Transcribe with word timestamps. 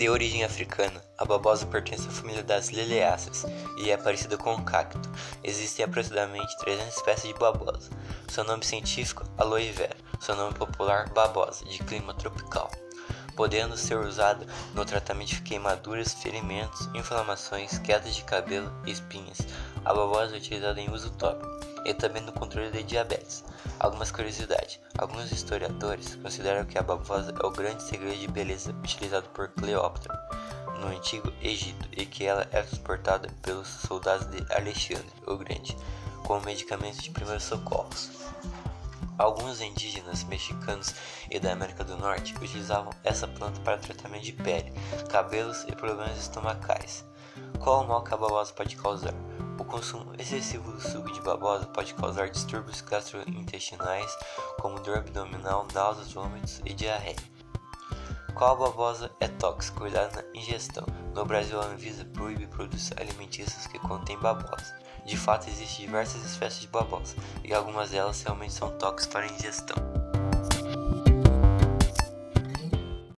De 0.00 0.08
origem 0.08 0.42
africana, 0.42 1.04
a 1.18 1.26
babosa 1.26 1.66
pertence 1.66 2.08
à 2.08 2.10
família 2.10 2.42
das 2.42 2.70
liliáceas 2.70 3.44
e 3.76 3.90
é 3.90 3.98
parecida 3.98 4.38
com 4.38 4.54
o 4.54 4.64
cacto. 4.64 4.98
Existem 5.44 5.84
aproximadamente 5.84 6.56
300 6.56 6.96
espécies 6.96 7.34
de 7.34 7.38
babosa. 7.38 7.90
Seu 8.30 8.42
nome 8.42 8.64
científico, 8.64 9.22
aloe 9.36 9.70
vera. 9.72 9.94
Seu 10.18 10.34
nome 10.34 10.54
popular, 10.54 11.10
babosa, 11.10 11.66
de 11.66 11.80
clima 11.80 12.14
tropical. 12.14 12.70
Podendo 13.40 13.74
ser 13.74 13.96
usada 13.98 14.46
no 14.74 14.84
tratamento 14.84 15.28
de 15.28 15.40
queimaduras, 15.40 16.12
ferimentos, 16.12 16.90
inflamações, 16.94 17.78
quedas 17.78 18.14
de 18.14 18.22
cabelo 18.22 18.70
e 18.84 18.90
espinhas. 18.90 19.38
A 19.82 19.94
babosa 19.94 20.34
é 20.34 20.38
utilizada 20.38 20.78
em 20.78 20.92
uso 20.92 21.08
tópico 21.12 21.48
e 21.86 21.94
também 21.94 22.22
no 22.22 22.34
controle 22.34 22.70
de 22.70 22.82
diabetes. 22.82 23.42
Algumas 23.78 24.10
curiosidades: 24.10 24.78
alguns 24.98 25.32
historiadores 25.32 26.16
consideram 26.16 26.66
que 26.66 26.76
a 26.76 26.82
babosa 26.82 27.32
é 27.42 27.46
o 27.46 27.50
grande 27.50 27.82
segredo 27.82 28.20
de 28.20 28.28
beleza 28.28 28.72
utilizado 28.72 29.26
por 29.30 29.48
Cleópatra 29.48 30.14
no 30.78 30.88
antigo 30.88 31.32
Egito 31.40 31.88
e 31.92 32.04
que 32.04 32.26
ela 32.26 32.46
é 32.52 32.60
exportada 32.60 33.26
pelos 33.40 33.68
soldados 33.68 34.26
de 34.26 34.44
Alexandre 34.52 35.10
o 35.26 35.38
Grande 35.38 35.74
como 36.24 36.44
medicamento 36.44 37.00
de 37.00 37.10
primeiros 37.10 37.44
socorros. 37.44 38.10
Alguns 39.20 39.60
indígenas 39.60 40.24
mexicanos 40.24 40.94
e 41.30 41.38
da 41.38 41.52
América 41.52 41.84
do 41.84 41.94
Norte 41.94 42.34
utilizavam 42.36 42.90
essa 43.04 43.28
planta 43.28 43.60
para 43.60 43.76
tratamento 43.76 44.24
de 44.24 44.32
pele, 44.32 44.72
cabelos 45.10 45.62
e 45.68 45.76
problemas 45.76 46.16
estomacais. 46.16 47.04
Qual 47.58 47.84
o 47.84 47.86
mal 47.86 48.02
que 48.02 48.14
a 48.14 48.16
babosa 48.16 48.54
pode 48.54 48.76
causar? 48.76 49.12
O 49.58 49.64
consumo 49.66 50.14
excessivo 50.18 50.72
do 50.72 50.80
suco 50.80 51.12
de 51.12 51.20
babosa 51.20 51.66
pode 51.66 51.92
causar 51.92 52.30
distúrbios 52.30 52.80
gastrointestinais, 52.80 54.10
como 54.58 54.80
dor 54.80 54.96
abdominal, 54.96 55.68
náuseas, 55.74 56.14
vômitos 56.14 56.62
e 56.64 56.72
diarreia. 56.72 57.16
Qual 58.34 58.56
babosa 58.56 59.10
é 59.20 59.28
tóxica? 59.28 59.80
Cuidado 59.80 60.16
na 60.16 60.24
ingestão. 60.40 60.86
No 61.14 61.26
Brasil, 61.26 61.60
a 61.60 61.66
Anvisa 61.66 62.06
proíbe 62.06 62.46
produtos 62.46 62.90
alimentícios 62.96 63.66
que 63.66 63.78
contêm 63.80 64.18
babosa. 64.18 64.74
De 65.04 65.16
fato, 65.16 65.48
existem 65.48 65.86
diversas 65.86 66.24
espécies 66.24 66.60
de 66.60 66.68
babosa, 66.68 67.14
e 67.44 67.52
algumas 67.52 67.90
delas 67.90 68.22
realmente 68.22 68.52
são 68.52 68.70
tóxicas 68.78 69.06
para 69.06 69.26
ingestão. 69.26 69.99